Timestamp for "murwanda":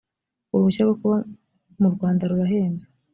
1.79-2.23